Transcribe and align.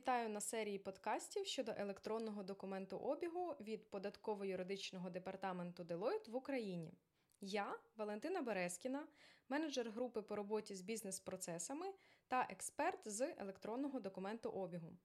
Вітаю 0.00 0.28
на 0.28 0.40
серії 0.40 0.78
подкастів 0.78 1.46
щодо 1.46 1.72
електронного 1.76 2.42
документу 2.42 2.96
обігу 2.96 3.54
від 3.60 3.86
податково-юридичного 3.90 5.10
департаменту 5.10 5.82
Deloitte 5.82 6.30
в 6.30 6.36
Україні. 6.36 6.94
Я, 7.40 7.78
Валентина 7.96 8.42
Березкіна, 8.42 9.06
менеджер 9.48 9.90
групи 9.90 10.22
по 10.22 10.36
роботі 10.36 10.74
з 10.74 10.80
бізнес-процесами 10.80 11.86
та 12.28 12.46
експерт 12.50 12.98
з 13.04 13.34
електронного 13.38 14.00
документу 14.00 14.50
обігу. 14.50 14.98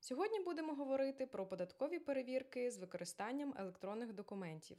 Сьогодні 0.00 0.40
будемо 0.40 0.74
говорити 0.74 1.26
про 1.26 1.46
податкові 1.46 1.98
перевірки 1.98 2.70
з 2.70 2.78
використанням 2.78 3.54
електронних 3.56 4.12
документів. 4.12 4.78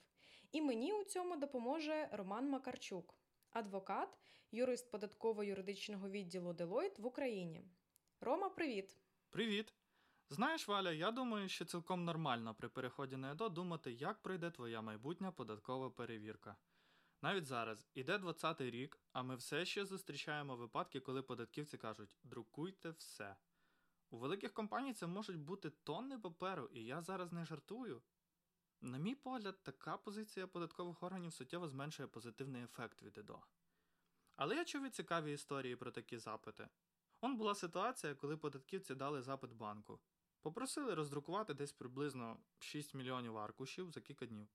І 0.52 0.62
мені 0.62 0.94
у 0.94 1.04
цьому 1.04 1.36
допоможе 1.36 2.10
Роман 2.12 2.50
Макарчук, 2.50 3.20
адвокат, 3.50 4.18
юрист 4.52 4.94
податково-юридичного 4.94 6.10
відділу 6.10 6.52
Deloitte 6.52 7.02
в 7.02 7.06
Україні. 7.06 7.62
Рома, 8.22 8.50
привіт! 8.50 8.98
Привіт! 9.36 9.74
Знаєш, 10.30 10.68
Валя, 10.68 10.92
я 10.92 11.12
думаю, 11.12 11.50
що 11.50 11.66
цілком 11.66 12.06
нормально 12.06 12.56
при 12.56 12.70
переході 12.70 13.18
на 13.18 13.32
ЕДО 13.32 13.50
думати, 13.50 13.92
як 13.92 14.22
пройде 14.22 14.52
твоя 14.52 14.82
майбутня 14.82 15.32
податкова 15.32 15.90
перевірка. 15.90 16.56
Навіть 17.22 17.46
зараз 17.46 17.88
іде 17.94 18.18
20-й 18.18 18.70
рік, 18.70 19.00
а 19.12 19.24
ми 19.24 19.36
все 19.36 19.66
ще 19.66 19.86
зустрічаємо 19.86 20.56
випадки, 20.56 21.00
коли 21.00 21.22
податківці 21.22 21.78
кажуть 21.78 22.18
друкуйте 22.24 22.90
все. 22.90 23.36
У 24.10 24.18
великих 24.18 24.54
компаній 24.54 24.94
це 24.94 25.08
можуть 25.08 25.40
бути 25.40 25.70
тонни 25.70 26.20
паперу, 26.20 26.70
і 26.74 26.86
я 26.86 27.02
зараз 27.02 27.32
не 27.32 27.46
жартую. 27.46 28.02
На 28.82 28.98
мій 28.98 29.16
погляд, 29.16 29.64
така 29.64 29.98
позиція 29.98 30.48
податкових 30.48 31.04
органів 31.04 31.34
суттєво 31.34 31.68
зменшує 31.68 32.08
позитивний 32.08 32.64
ефект 32.64 33.04
від 33.04 33.18
ЕДО. 33.18 33.44
Але 34.36 34.56
я 34.56 34.66
чув 34.66 34.86
і 34.86 34.90
цікаві 34.90 35.34
історії 35.34 35.76
про 35.76 35.92
такі 35.92 36.18
запити. 36.18 36.70
Он 37.26 37.38
була 37.38 37.56
ситуація, 37.56 38.16
коли 38.16 38.38
податківці 38.38 38.96
дали 38.96 39.22
запит 39.22 39.54
банку. 39.54 40.00
Попросили 40.42 40.94
роздрукувати 40.94 41.54
десь 41.54 41.72
приблизно 41.72 42.38
6 42.60 42.94
мільйонів 42.94 43.38
аркушів 43.38 43.92
за 43.92 44.02
кілька 44.02 44.26
днів. 44.26 44.48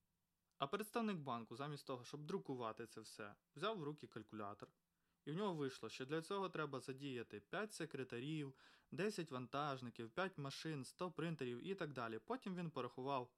А 0.58 0.66
представник 0.66 1.16
банку, 1.16 1.56
замість 1.56 1.86
того, 1.86 2.04
щоб 2.04 2.24
друкувати 2.24 2.86
це 2.86 3.00
все, 3.00 3.34
взяв 3.56 3.78
в 3.78 3.82
руки 3.82 4.06
калькулятор. 4.06 4.68
І 5.24 5.32
в 5.32 5.34
нього 5.34 5.54
вийшло, 5.54 5.88
що 5.88 6.06
для 6.06 6.22
цього 6.22 6.48
треба 6.48 6.80
задіяти 6.80 7.40
5 7.40 7.72
секретарів, 7.72 8.54
10 8.90 9.30
вантажників, 9.30 10.10
5 10.10 10.38
машин, 10.38 10.84
100 10.84 11.10
принтерів 11.10 11.66
і 11.66 11.74
так 11.74 11.92
далі. 11.92 12.18
Потім 12.18 12.56
він 12.56 12.70
порахував, 12.70 13.30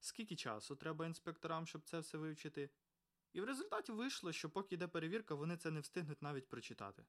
скільки 0.00 0.36
часу 0.36 0.76
треба 0.76 1.06
інспекторам, 1.06 1.66
щоб 1.66 1.84
це 1.84 1.98
все 1.98 2.18
вивчити. 2.18 2.70
І 3.32 3.40
в 3.40 3.44
результаті 3.44 3.92
вийшло, 3.92 4.32
що 4.32 4.50
поки 4.50 4.74
йде 4.74 4.88
перевірка, 4.88 5.34
вони 5.34 5.56
це 5.56 5.70
не 5.70 5.80
встигнуть 5.80 6.22
навіть 6.22 6.48
прочитати. 6.48 7.04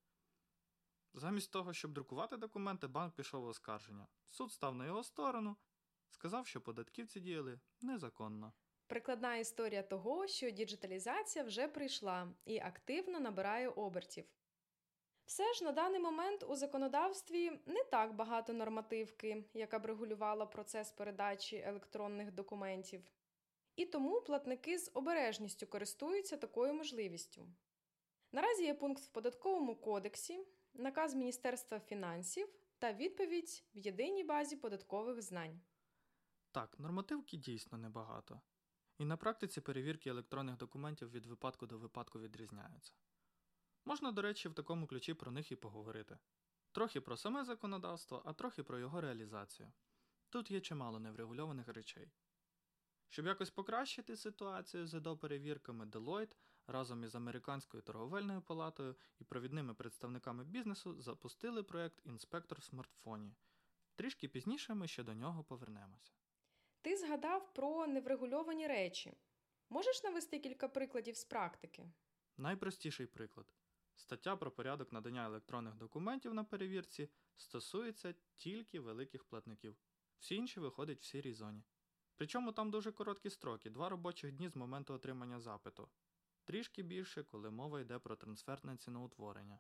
Замість 1.17 1.51
того, 1.51 1.73
щоб 1.73 1.93
друкувати 1.93 2.37
документи, 2.37 2.87
банк 2.87 3.15
пішов 3.15 3.43
у 3.43 3.47
оскарження. 3.47 4.07
Суд 4.29 4.51
став 4.51 4.75
на 4.75 4.85
його 4.85 5.03
сторону, 5.03 5.55
сказав, 6.09 6.47
що 6.47 6.61
податківці 6.61 7.19
діяли 7.19 7.59
незаконно. 7.81 8.53
Прикладна 8.87 9.35
історія 9.35 9.83
того, 9.83 10.27
що 10.27 10.49
діджиталізація 10.49 11.45
вже 11.45 11.67
прийшла 11.67 12.33
і 12.45 12.59
активно 12.59 13.19
набирає 13.19 13.69
обертів. 13.69 14.25
Все 15.25 15.53
ж 15.53 15.63
на 15.63 15.71
даний 15.71 15.99
момент 15.99 16.43
у 16.43 16.55
законодавстві 16.55 17.59
не 17.65 17.83
так 17.83 18.15
багато 18.15 18.53
нормативки, 18.53 19.45
яка 19.53 19.79
б 19.79 19.85
регулювала 19.85 20.45
процес 20.45 20.91
передачі 20.91 21.57
електронних 21.57 22.31
документів. 22.31 23.11
І 23.75 23.85
тому 23.85 24.21
платники 24.21 24.77
з 24.77 24.91
обережністю 24.93 25.67
користуються 25.67 26.37
такою 26.37 26.73
можливістю. 26.73 27.47
Наразі 28.31 28.63
є 28.63 28.73
пункт 28.73 29.03
в 29.03 29.07
податковому 29.07 29.75
кодексі, 29.75 30.47
наказ 30.79 31.15
Міністерства 31.15 31.79
фінансів 31.79 32.47
та 32.77 32.93
відповідь 32.93 33.63
в 33.75 33.77
єдиній 33.77 34.23
базі 34.23 34.55
податкових 34.55 35.21
знань. 35.21 35.61
Так, 36.51 36.79
нормативки 36.79 37.37
дійсно 37.37 37.77
небагато. 37.77 38.41
І 38.97 39.05
на 39.05 39.17
практиці 39.17 39.61
перевірки 39.61 40.09
електронних 40.09 40.57
документів 40.57 41.11
від 41.11 41.25
випадку 41.25 41.65
до 41.65 41.77
випадку 41.77 42.19
відрізняються. 42.19 42.93
Можна, 43.85 44.11
до 44.11 44.21
речі, 44.21 44.49
в 44.49 44.53
такому 44.53 44.87
ключі 44.87 45.13
про 45.13 45.31
них 45.31 45.51
і 45.51 45.55
поговорити. 45.55 46.17
Трохи 46.71 47.01
про 47.01 47.17
саме 47.17 47.45
законодавство, 47.45 48.21
а 48.25 48.33
трохи 48.33 48.63
про 48.63 48.79
його 48.79 49.01
реалізацію. 49.01 49.71
Тут 50.29 50.51
є 50.51 50.61
чимало 50.61 50.99
неврегульованих 50.99 51.67
речей. 51.67 52.11
Щоб 53.09 53.25
якось 53.25 53.49
покращити 53.49 54.17
ситуацію 54.17 54.87
з 54.87 54.93
ЕДО-перевірками, 54.93 55.85
Deloitte 55.85 56.35
разом 56.67 57.03
із 57.03 57.15
Американською 57.15 57.83
торговельною 57.83 58.41
палатою 58.41 58.95
і 59.19 59.23
провідними 59.23 59.73
представниками 59.73 60.43
бізнесу 60.43 61.01
запустили 61.01 61.63
проєкт 61.63 62.01
Інспектор 62.05 62.59
в 62.59 62.63
смартфоні. 62.63 63.35
Трішки 63.95 64.27
пізніше 64.27 64.73
ми 64.73 64.87
ще 64.87 65.03
до 65.03 65.13
нього 65.13 65.43
повернемося. 65.43 66.13
Ти 66.81 66.97
згадав 66.97 67.53
про 67.53 67.87
неврегульовані 67.87 68.67
речі. 68.67 69.13
Можеш 69.69 70.03
навести 70.03 70.39
кілька 70.39 70.67
прикладів 70.67 71.17
з 71.17 71.23
практики? 71.23 71.91
Найпростіший 72.37 73.05
приклад. 73.05 73.45
Стаття 73.95 74.35
про 74.35 74.51
порядок 74.51 74.91
надання 74.91 75.25
електронних 75.25 75.75
документів 75.75 76.33
на 76.33 76.43
перевірці 76.43 77.09
стосується 77.37 78.13
тільки 78.35 78.79
великих 78.79 79.23
платників. 79.23 79.77
Всі 80.19 80.35
інші 80.35 80.59
виходять 80.59 81.01
в 81.01 81.03
сірій 81.03 81.33
зоні. 81.33 81.63
Причому 82.15 82.51
там 82.51 82.71
дуже 82.71 82.91
короткі 82.91 83.29
строки, 83.29 83.69
два 83.69 83.89
робочих 83.89 84.31
дні 84.31 84.49
з 84.49 84.55
моменту 84.55 84.93
отримання 84.93 85.39
запиту, 85.39 85.89
трішки 86.45 86.83
більше, 86.83 87.23
коли 87.23 87.51
мова 87.51 87.79
йде 87.79 87.99
про 87.99 88.15
трансферне 88.15 88.77
ціноутворення. 88.77 89.59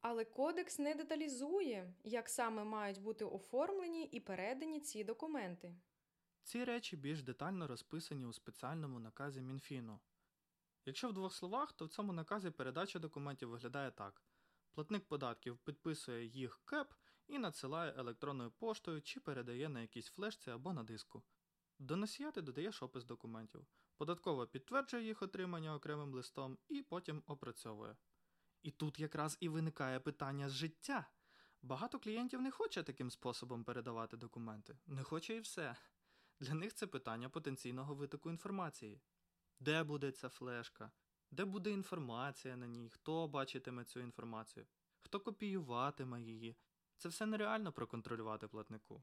Але 0.00 0.24
кодекс 0.24 0.78
не 0.78 0.94
деталізує, 0.94 1.94
як 2.04 2.28
саме 2.28 2.64
мають 2.64 3.02
бути 3.02 3.24
оформлені 3.24 4.04
і 4.04 4.20
передані 4.20 4.80
ці 4.80 5.04
документи. 5.04 5.74
Ці 6.42 6.64
речі 6.64 6.96
більш 6.96 7.22
детально 7.22 7.66
розписані 7.66 8.26
у 8.26 8.32
спеціальному 8.32 9.00
наказі 9.00 9.40
Мінфіну. 9.40 10.00
Якщо 10.86 11.08
в 11.08 11.12
двох 11.12 11.34
словах, 11.34 11.72
то 11.72 11.84
в 11.84 11.88
цьому 11.88 12.12
наказі 12.12 12.50
передача 12.50 12.98
документів 12.98 13.48
виглядає 13.48 13.90
так: 13.90 14.22
платник 14.72 15.04
податків 15.04 15.58
підписує 15.58 16.26
їх 16.26 16.60
КЕП 16.64 16.92
і 17.26 17.38
надсилає 17.38 17.94
електронною 17.96 18.50
поштою 18.50 19.02
чи 19.02 19.20
передає 19.20 19.68
на 19.68 19.80
якійсь 19.80 20.08
флешці 20.08 20.50
або 20.50 20.72
на 20.72 20.82
диску. 20.82 21.22
До 21.80 21.96
носія 21.96 22.30
додаєш 22.30 22.82
опис 22.82 23.04
документів, 23.04 23.66
податково 23.96 24.46
підтверджує 24.46 25.04
їх 25.04 25.22
отримання 25.22 25.74
окремим 25.74 26.14
листом 26.14 26.58
і 26.68 26.82
потім 26.82 27.22
опрацьовує. 27.26 27.96
І 28.62 28.70
тут 28.70 29.00
якраз 29.00 29.36
і 29.40 29.48
виникає 29.48 30.00
питання 30.00 30.48
з 30.48 30.52
життя. 30.52 31.10
Багато 31.62 31.98
клієнтів 31.98 32.40
не 32.42 32.50
хоче 32.50 32.82
таким 32.82 33.10
способом 33.10 33.64
передавати 33.64 34.16
документи, 34.16 34.78
не 34.86 35.02
хоче 35.02 35.36
і 35.36 35.40
все. 35.40 35.76
Для 36.40 36.54
них 36.54 36.74
це 36.74 36.86
питання 36.86 37.28
потенційного 37.28 37.94
витоку 37.94 38.30
інформації. 38.30 39.00
Де 39.60 39.82
буде 39.82 40.12
ця 40.12 40.28
флешка? 40.28 40.92
Де 41.30 41.44
буде 41.44 41.70
інформація 41.70 42.56
на 42.56 42.66
ній? 42.66 42.90
Хто 42.90 43.28
бачитиме 43.28 43.84
цю 43.84 44.00
інформацію? 44.00 44.66
Хто 44.98 45.20
копіюватиме 45.20 46.22
її? 46.22 46.56
Це 46.96 47.08
все 47.08 47.26
нереально 47.26 47.72
проконтролювати 47.72 48.48
платнику. 48.48 49.02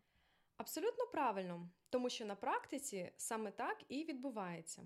Абсолютно 0.58 1.06
правильно, 1.06 1.70
тому 1.90 2.10
що 2.10 2.26
на 2.26 2.36
практиці 2.36 3.12
саме 3.18 3.52
так 3.52 3.84
і 3.90 4.04
відбувається. 4.04 4.84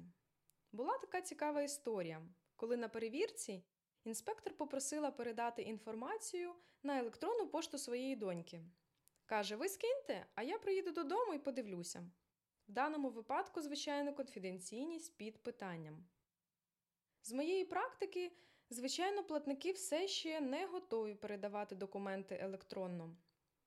Була 0.72 0.98
така 0.98 1.22
цікава 1.22 1.62
історія, 1.62 2.22
коли 2.56 2.78
на 2.78 2.90
перевірці 2.90 3.64
інспектор 4.04 4.58
попросила 4.58 5.12
передати 5.12 5.62
інформацію 5.62 6.56
на 6.84 7.00
електронну 7.00 7.48
пошту 7.48 7.78
своєї 7.78 8.16
доньки. 8.16 8.62
Каже: 9.26 9.56
Ви 9.56 9.70
скиньте, 9.70 10.26
а 10.36 10.44
я 10.44 10.60
приїду 10.60 10.92
додому 10.92 11.34
і 11.34 11.40
подивлюся. 11.40 12.12
В 12.68 12.72
даному 12.72 13.10
випадку, 13.10 13.62
звичайно, 13.62 14.14
конфіденційність 14.14 15.18
під 15.18 15.44
питанням. 15.44 16.08
З 17.24 17.31
моєї 17.31 17.66
практики, 17.66 18.31
звичайно, 18.70 19.24
платники 19.24 19.72
все 19.72 20.08
ще 20.08 20.42
не 20.42 20.66
готові 20.66 21.16
передавати 21.16 21.75
документи 21.75 22.38
електронно. 22.42 23.16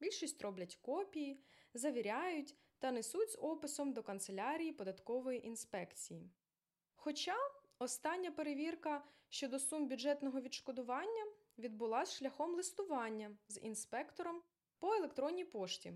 Більшість 0.04 0.42
роблять 0.42 0.76
копії, 0.76 1.40
завіряють 1.74 2.56
та 2.78 2.92
несуть 2.92 3.30
з 3.30 3.38
описом 3.40 3.92
до 3.92 4.02
канцелярії 4.02 4.72
податкової 4.72 5.46
інспекції. 5.46 6.30
Хоча 6.94 7.36
остання 7.78 8.30
перевірка 8.30 9.04
щодо 9.28 9.58
сум 9.58 9.88
бюджетного 9.88 10.40
відшкодування 10.40 11.26
відбулася 11.58 12.12
шляхом 12.12 12.54
листування 12.54 13.36
з 13.48 13.60
інспектором 13.60 14.42
по 14.78 14.94
електронній 14.94 15.44
пошті. 15.44 15.92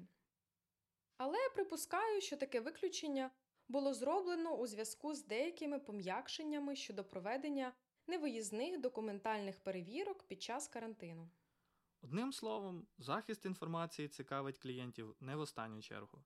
Але 1.16 1.38
припускаю, 1.54 2.20
що 2.20 2.36
таке 2.36 2.60
виключення 2.60 3.30
було 3.68 3.94
зроблено 3.94 4.56
у 4.56 4.66
зв'язку 4.66 5.14
з 5.14 5.24
деякими 5.24 5.78
пом'якшеннями 5.78 6.76
щодо 6.76 7.04
проведення 7.04 7.72
невиїзних 8.06 8.80
документальних 8.80 9.60
перевірок 9.60 10.22
під 10.22 10.42
час 10.42 10.68
карантину. 10.68 11.28
Одним 12.02 12.32
словом, 12.32 12.86
захист 12.98 13.46
інформації 13.46 14.08
цікавить 14.08 14.58
клієнтів 14.58 15.16
не 15.20 15.36
в 15.36 15.40
останню 15.40 15.82
чергу. 15.82 16.24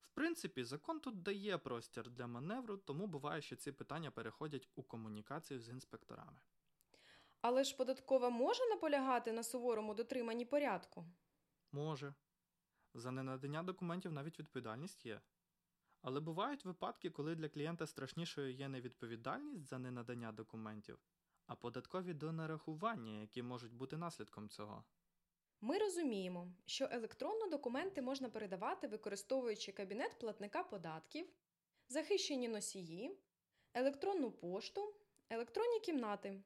В 0.00 0.08
принципі, 0.14 0.64
закон 0.64 1.00
тут 1.00 1.22
дає 1.22 1.58
простір 1.58 2.10
для 2.10 2.26
маневру, 2.26 2.76
тому 2.76 3.06
буває, 3.06 3.42
що 3.42 3.56
ці 3.56 3.72
питання 3.72 4.10
переходять 4.10 4.68
у 4.74 4.82
комунікацію 4.82 5.60
з 5.60 5.68
інспекторами. 5.68 6.40
Але 7.40 7.64
ж 7.64 7.76
податкова 7.76 8.30
може 8.30 8.66
наполягати 8.66 9.32
на 9.32 9.42
суворому 9.42 9.94
дотриманні 9.94 10.44
порядку? 10.44 11.04
Може. 11.72 12.14
За 12.94 13.10
ненадання 13.10 13.62
документів 13.62 14.12
навіть 14.12 14.38
відповідальність 14.38 15.06
є. 15.06 15.20
Але 16.02 16.20
бувають 16.20 16.64
випадки, 16.64 17.10
коли 17.10 17.34
для 17.34 17.48
клієнта 17.48 17.86
страшнішою 17.86 18.52
є 18.52 18.68
не 18.68 18.80
відповідальність 18.80 19.66
за 19.66 19.78
ненадання 19.78 20.32
документів, 20.32 20.98
а 21.46 21.54
податкові 21.54 22.14
донарахування, 22.14 23.20
які 23.20 23.42
можуть 23.42 23.74
бути 23.74 23.96
наслідком 23.96 24.48
цього. 24.48 24.84
Ми 25.66 25.78
розуміємо, 25.78 26.52
що 26.66 26.88
електронно 26.90 27.48
документи 27.48 28.02
можна 28.02 28.28
передавати, 28.30 28.86
використовуючи 28.86 29.72
кабінет 29.72 30.18
платника 30.18 30.62
податків, 30.62 31.26
захищені 31.88 32.48
носії, 32.48 33.18
електронну 33.74 34.30
пошту, 34.30 34.94
електронні 35.30 35.80
кімнати. 35.80 36.42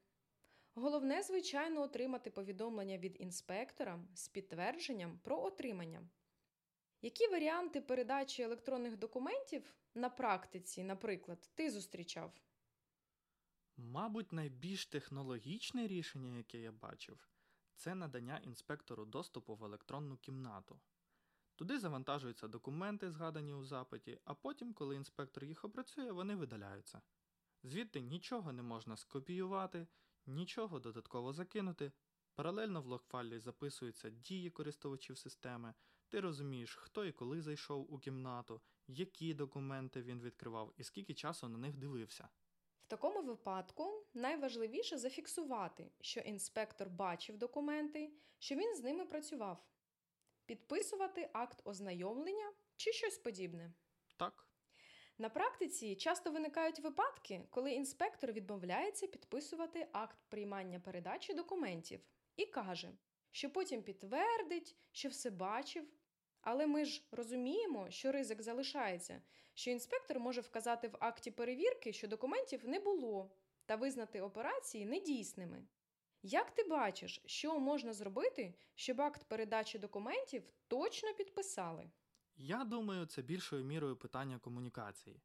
Головне, 0.74 1.22
звичайно, 1.22 1.82
отримати 1.82 2.30
повідомлення 2.30 2.98
від 2.98 3.20
інспектора 3.20 4.00
з 4.14 4.28
підтвердженням 4.28 5.18
про 5.18 5.42
отримання. 5.42 6.08
Які 7.02 7.28
варіанти 7.28 7.80
передачі 7.80 8.42
електронних 8.42 8.96
документів 8.96 9.76
на 9.94 10.08
практиці, 10.08 10.84
наприклад, 10.84 11.50
ти 11.54 11.70
зустрічав? 11.70 12.32
Мабуть, 13.76 14.32
найбільш 14.32 14.86
технологічне 14.86 15.86
рішення, 15.86 16.36
яке 16.36 16.58
я 16.58 16.72
бачив, 16.72 17.28
це 17.78 17.94
надання 17.94 18.38
інспектору 18.38 19.04
доступу 19.04 19.54
в 19.54 19.64
електронну 19.64 20.16
кімнату. 20.16 20.80
Туди 21.54 21.78
завантажуються 21.78 22.48
документи, 22.48 23.10
згадані 23.10 23.54
у 23.54 23.64
запиті, 23.64 24.20
а 24.24 24.34
потім, 24.34 24.74
коли 24.74 24.96
інспектор 24.96 25.44
їх 25.44 25.64
опрацює, 25.64 26.12
вони 26.12 26.36
видаляються. 26.36 27.00
Звідти 27.62 28.00
нічого 28.00 28.52
не 28.52 28.62
можна 28.62 28.96
скопіювати, 28.96 29.86
нічого 30.26 30.78
додатково 30.78 31.32
закинути. 31.32 31.92
Паралельно 32.34 32.82
в 32.82 32.86
логфайлі 32.86 33.38
записуються 33.38 34.10
дії 34.10 34.50
користувачів 34.50 35.18
системи, 35.18 35.74
ти 36.08 36.20
розумієш, 36.20 36.74
хто 36.74 37.04
і 37.04 37.12
коли 37.12 37.42
зайшов 37.42 37.94
у 37.94 37.98
кімнату, 37.98 38.60
які 38.86 39.34
документи 39.34 40.02
він 40.02 40.20
відкривав 40.20 40.74
і 40.76 40.84
скільки 40.84 41.14
часу 41.14 41.48
на 41.48 41.58
них 41.58 41.76
дивився. 41.76 42.28
В 42.88 42.90
такому 42.90 43.22
випадку 43.22 44.06
найважливіше 44.14 44.98
зафіксувати, 44.98 45.90
що 46.00 46.20
інспектор 46.20 46.90
бачив 46.90 47.38
документи, 47.38 48.12
що 48.38 48.54
він 48.54 48.76
з 48.76 48.82
ними 48.82 49.04
працював, 49.04 49.66
підписувати 50.46 51.30
акт 51.32 51.62
ознайомлення 51.64 52.52
чи 52.76 52.92
щось 52.92 53.18
подібне. 53.18 53.72
Так, 54.16 54.48
На 55.18 55.28
практиці 55.28 55.96
часто 55.96 56.30
виникають 56.30 56.80
випадки, 56.80 57.46
коли 57.50 57.72
інспектор 57.72 58.32
відмовляється 58.32 59.06
підписувати 59.06 59.88
акт 59.92 60.18
приймання 60.28 60.80
передачі 60.80 61.34
документів 61.34 62.00
і 62.36 62.46
каже, 62.46 62.92
що 63.30 63.50
потім 63.50 63.82
підтвердить, 63.82 64.76
що 64.92 65.08
все 65.08 65.30
бачив. 65.30 65.88
Але 66.40 66.66
ми 66.66 66.84
ж 66.84 67.02
розуміємо, 67.10 67.90
що 67.90 68.12
ризик 68.12 68.42
залишається, 68.42 69.22
що 69.54 69.70
інспектор 69.70 70.20
може 70.20 70.40
вказати 70.40 70.88
в 70.88 70.96
акті 71.00 71.30
перевірки, 71.30 71.92
що 71.92 72.08
документів 72.08 72.68
не 72.68 72.80
було, 72.80 73.30
та 73.66 73.76
визнати 73.76 74.20
операції 74.20 74.86
недійсними. 74.86 75.66
Як 76.22 76.50
ти 76.50 76.64
бачиш, 76.64 77.22
що 77.26 77.58
можна 77.58 77.92
зробити, 77.92 78.54
щоб 78.74 79.00
акт 79.00 79.24
передачі 79.24 79.78
документів 79.78 80.42
точно 80.68 81.14
підписали? 81.14 81.90
я 82.38 82.64
думаю, 82.64 83.06
це 83.06 83.22
більшою 83.22 83.64
мірою 83.64 83.96
питання 83.96 84.38
комунікації. 84.38 85.20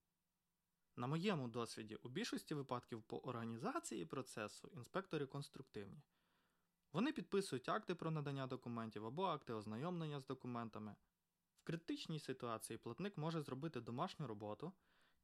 На 0.95 1.07
моєму 1.07 1.47
досвіді, 1.47 1.95
у 1.95 2.09
більшості 2.09 2.53
випадків 2.53 3.03
по 3.03 3.17
організації 3.17 4.05
процесу 4.05 4.71
інспектори 4.75 5.25
конструктивні. 5.25 6.01
Вони 6.93 7.13
підписують 7.13 7.69
акти 7.69 7.95
про 7.95 8.11
надання 8.11 8.47
документів 8.47 9.05
або 9.05 9.23
акти 9.25 9.53
ознайомлення 9.53 10.19
з 10.19 10.25
документами. 10.25 10.95
В 11.57 11.63
критичній 11.63 12.19
ситуації 12.19 12.77
платник 12.77 13.17
може 13.17 13.41
зробити 13.41 13.81
домашню 13.81 14.27
роботу 14.27 14.73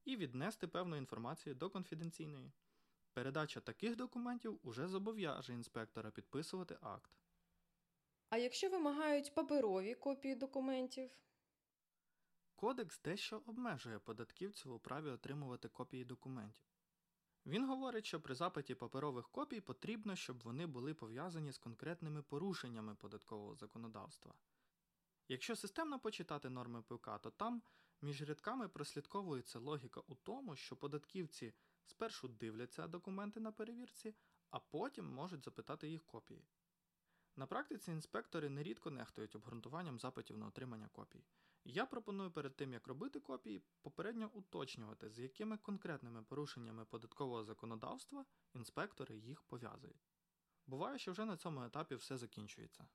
і 0.04 0.16
віднести 0.16 0.66
певну 0.66 0.96
інформацію 0.96 1.54
до 1.54 1.70
конфіденційної. 1.70 2.52
Передача 3.12 3.60
таких 3.60 3.96
документів 3.96 4.60
уже 4.62 4.88
зобов'яже 4.88 5.52
інспектора 5.52 6.10
підписувати 6.10 6.78
акт. 6.80 7.10
А 8.28 8.36
якщо 8.36 8.70
вимагають 8.70 9.34
паперові 9.34 9.94
копії 9.94 10.34
документів? 10.34 11.10
Кодекс 12.56 13.00
дещо 13.00 13.42
обмежує 13.46 13.98
податківців 13.98 14.72
у 14.72 14.78
праві 14.78 15.08
отримувати 15.10 15.68
копії 15.68 16.04
документів. 16.04 16.69
Він 17.46 17.66
говорить, 17.68 18.06
що 18.06 18.20
при 18.20 18.34
запиті 18.34 18.74
паперових 18.74 19.28
копій 19.28 19.60
потрібно, 19.60 20.16
щоб 20.16 20.42
вони 20.42 20.66
були 20.66 20.94
пов'язані 20.94 21.52
з 21.52 21.58
конкретними 21.58 22.22
порушеннями 22.22 22.94
податкового 22.94 23.54
законодавства. 23.54 24.34
Якщо 25.28 25.56
системно 25.56 25.98
почитати 26.00 26.50
норми 26.50 26.82
ПК, 26.82 27.10
то 27.22 27.30
там 27.30 27.62
між 28.02 28.22
рядками 28.22 28.68
прослідковується 28.68 29.58
логіка 29.58 30.00
у 30.06 30.14
тому, 30.14 30.56
що 30.56 30.76
податківці 30.76 31.54
спершу 31.84 32.28
дивляться 32.28 32.86
документи 32.86 33.40
на 33.40 33.52
перевірці, 33.52 34.14
а 34.50 34.58
потім 34.58 35.06
можуть 35.06 35.44
запитати 35.44 35.88
їх 35.88 36.06
копії. 36.06 36.44
На 37.36 37.46
практиці 37.46 37.90
інспектори 37.90 38.48
нерідко 38.48 38.90
нехтують 38.90 39.36
обґрунтуванням 39.36 39.98
запитів 39.98 40.38
на 40.38 40.46
отримання 40.46 40.88
копій. 40.88 41.24
Я 41.64 41.86
пропоную 41.86 42.30
перед 42.30 42.56
тим, 42.56 42.72
як 42.72 42.86
робити 42.86 43.20
копії, 43.20 43.62
попередньо 43.82 44.30
уточнювати, 44.34 45.10
з 45.10 45.18
якими 45.18 45.56
конкретними 45.56 46.22
порушеннями 46.22 46.84
податкового 46.84 47.44
законодавства 47.44 48.24
інспектори 48.54 49.16
їх 49.16 49.42
пов'язують. 49.42 50.08
Буває, 50.66 50.98
що 50.98 51.12
вже 51.12 51.24
на 51.24 51.36
цьому 51.36 51.64
етапі 51.64 51.94
все 51.94 52.16
закінчується. 52.16 52.86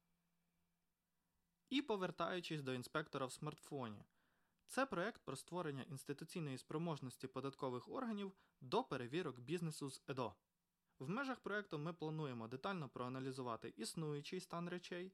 І 1.69 1.81
повертаючись 1.81 2.61
до 2.61 2.73
інспектора 2.73 3.25
в 3.25 3.31
смартфоні, 3.31 4.05
це 4.67 4.85
проект 4.85 5.21
про 5.21 5.35
створення 5.35 5.83
інституційної 5.83 6.57
спроможності 6.57 7.27
податкових 7.27 7.89
органів 7.89 8.33
до 8.61 8.83
перевірок 8.83 9.39
бізнесу 9.39 9.89
з 9.89 10.01
ЕДО. 10.07 10.35
В 10.99 11.09
межах 11.09 11.39
проекту 11.39 11.77
ми 11.77 11.93
плануємо 11.93 12.47
детально 12.47 12.89
проаналізувати 12.89 13.73
існуючий 13.77 14.39
стан 14.39 14.69
речей, 14.69 15.13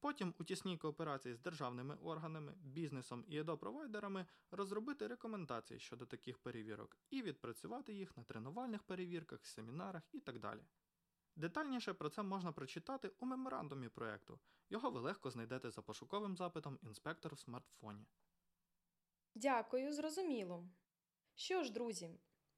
потім 0.00 0.34
у 0.38 0.44
тісній 0.44 0.78
кооперації 0.78 1.34
з 1.34 1.40
державними 1.40 1.94
органами, 1.94 2.54
бізнесом 2.62 3.24
і 3.28 3.40
ЕДО-провайдерами 3.40 4.26
розробити 4.50 5.06
рекомендації 5.06 5.80
щодо 5.80 6.06
таких 6.06 6.38
перевірок 6.38 6.96
і 7.10 7.22
відпрацювати 7.22 7.92
їх 7.92 8.16
на 8.16 8.24
тренувальних 8.24 8.82
перевірках, 8.82 9.46
семінарах 9.46 10.02
і 10.12 10.20
так 10.20 10.38
далі. 10.38 10.60
Детальніше 11.36 11.94
про 11.94 12.08
це 12.08 12.22
можна 12.22 12.52
прочитати 12.52 13.10
у 13.18 13.26
меморандумі 13.26 13.88
проекту. 13.88 14.40
Його 14.70 14.90
ви 14.90 15.00
легко 15.00 15.30
знайдете 15.30 15.70
за 15.70 15.82
пошуковим 15.82 16.36
запитом 16.36 16.78
інспектор 16.82 17.34
в 17.34 17.38
смартфоні. 17.38 18.06
Дякую, 19.34 19.92
зрозуміло. 19.92 20.68
Що 21.34 21.64
ж, 21.64 21.72
друзі, 21.72 22.10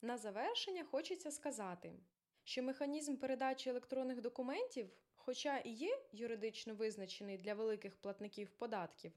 на 0.02 0.18
завершення 0.18 0.84
хочеться 0.84 1.30
сказати, 1.30 2.00
що 2.44 2.62
механізм 2.62 3.16
передачі 3.16 3.70
електронних 3.70 4.20
документів, 4.20 4.90
хоча 5.24 5.58
і 5.58 5.70
є 5.70 6.02
юридично 6.12 6.74
визначений 6.74 7.38
для 7.38 7.54
великих 7.54 7.96
платників 7.96 8.50
податків, 8.50 9.12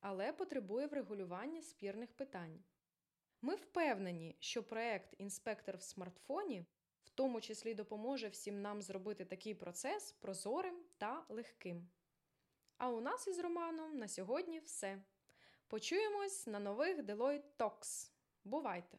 але 0.00 0.32
потребує 0.32 0.86
врегулювання 0.86 1.62
спірних 1.62 2.12
питань. 2.12 2.64
Ми 3.42 3.54
впевнені, 3.54 4.36
що 4.40 4.62
проект 4.62 5.14
Інспектор 5.18 5.76
в 5.76 5.82
смартфоні 5.82 6.64
в 7.04 7.10
тому 7.10 7.40
числі 7.40 7.74
допоможе 7.74 8.28
всім 8.28 8.62
нам 8.62 8.82
зробити 8.82 9.24
такий 9.24 9.54
процес 9.54 10.12
прозорим 10.12 10.84
та 10.98 11.24
легким. 11.28 11.88
А 12.78 12.88
у 12.88 13.00
нас 13.00 13.28
із 13.28 13.38
Романом 13.38 13.98
на 13.98 14.08
сьогодні 14.08 14.60
все. 14.60 15.02
Почуємось 15.68 16.46
на 16.46 16.60
нових 16.60 16.98
Deloitte 16.98 17.56
Talks. 17.58 18.10
Бувайте! 18.44 18.98